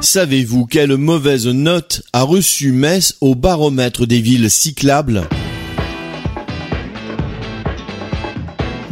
[0.00, 5.24] Savez-vous quelle mauvaise note a reçu Metz au baromètre des villes cyclables?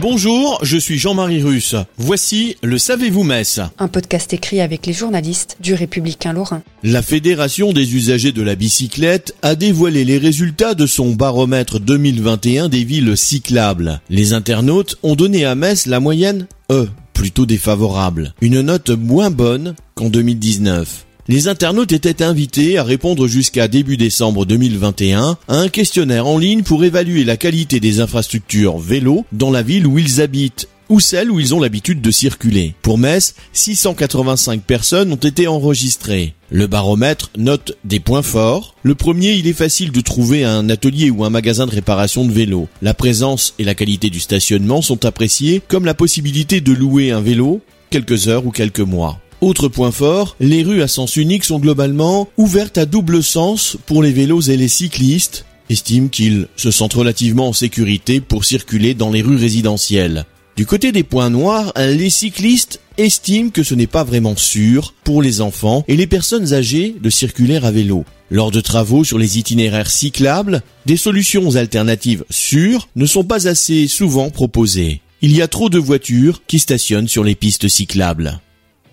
[0.00, 1.74] Bonjour, je suis Jean-Marie Russe.
[1.98, 6.62] Voici le Savez-vous Metz Un podcast écrit avec les journalistes du Républicain Lorrain.
[6.84, 12.68] La Fédération des usagers de la bicyclette a dévoilé les résultats de son baromètre 2021
[12.68, 14.00] des villes cyclables.
[14.08, 16.88] Les internautes ont donné à Metz la moyenne E,
[17.22, 21.06] plutôt défavorable, une note moins bonne qu'en 2019.
[21.28, 26.64] Les internautes étaient invités à répondre jusqu'à début décembre 2021 à un questionnaire en ligne
[26.64, 31.30] pour évaluer la qualité des infrastructures vélo dans la ville où ils habitent ou celle
[31.30, 32.74] où ils ont l'habitude de circuler.
[32.82, 36.34] Pour Metz, 685 personnes ont été enregistrées.
[36.50, 38.76] Le baromètre note des points forts.
[38.82, 42.32] Le premier, il est facile de trouver un atelier ou un magasin de réparation de
[42.32, 42.68] vélo.
[42.82, 47.22] La présence et la qualité du stationnement sont appréciées comme la possibilité de louer un
[47.22, 49.18] vélo quelques heures ou quelques mois.
[49.40, 54.02] Autre point fort, les rues à sens unique sont globalement ouvertes à double sens pour
[54.02, 59.10] les vélos et les cyclistes, estiment qu'ils se sentent relativement en sécurité pour circuler dans
[59.10, 60.26] les rues résidentielles.
[60.54, 65.22] Du côté des points noirs, les cyclistes estiment que ce n'est pas vraiment sûr pour
[65.22, 68.04] les enfants et les personnes âgées de circuler à vélo.
[68.30, 73.86] Lors de travaux sur les itinéraires cyclables, des solutions alternatives sûres ne sont pas assez
[73.86, 75.00] souvent proposées.
[75.22, 78.40] Il y a trop de voitures qui stationnent sur les pistes cyclables.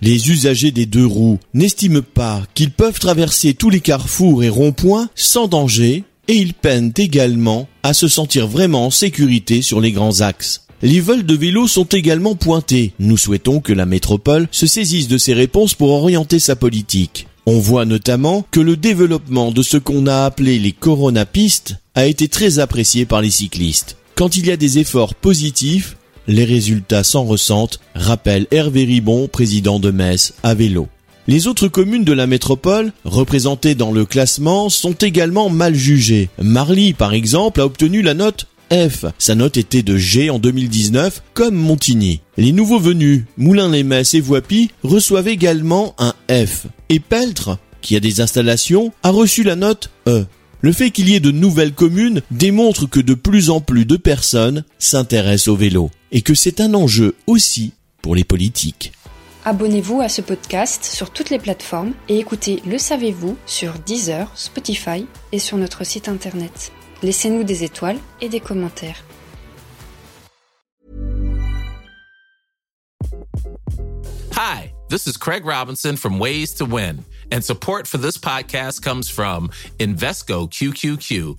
[0.00, 5.08] Les usagers des deux roues n'estiment pas qu'ils peuvent traverser tous les carrefours et ronds-points
[5.16, 10.20] sans danger et ils peinent également à se sentir vraiment en sécurité sur les grands
[10.20, 10.67] axes.
[10.80, 12.92] Les vols de vélos sont également pointés.
[13.00, 17.26] Nous souhaitons que la métropole se saisisse de ces réponses pour orienter sa politique.
[17.46, 22.28] On voit notamment que le développement de ce qu'on a appelé les coronapistes a été
[22.28, 23.96] très apprécié par les cyclistes.
[24.14, 25.96] Quand il y a des efforts positifs,
[26.28, 30.86] les résultats s'en ressentent, rappelle Hervé Ribon, président de Metz, à vélo.
[31.26, 36.28] Les autres communes de la métropole, représentées dans le classement, sont également mal jugées.
[36.40, 39.06] Marly, par exemple, a obtenu la note F.
[39.18, 42.20] Sa note était de G en 2019, comme Montigny.
[42.36, 46.66] Les nouveaux venus, Moulins-les-Metz et Voipy, reçoivent également un F.
[46.88, 50.26] Et Peltre, qui a des installations, a reçu la note E.
[50.60, 53.96] Le fait qu'il y ait de nouvelles communes démontre que de plus en plus de
[53.96, 58.92] personnes s'intéressent au vélo et que c'est un enjeu aussi pour les politiques.
[59.48, 65.06] Abonnez-vous à ce podcast sur toutes les plateformes et écoutez Le Savez-vous sur Deezer, Spotify
[65.32, 66.70] et sur notre site internet.
[67.02, 69.02] Laissez-nous des étoiles et des commentaires.
[74.36, 79.08] Hi, this is Craig Robinson from Ways to Win, and support for this podcast comes
[79.08, 79.48] from
[79.78, 81.38] Invesco QQQ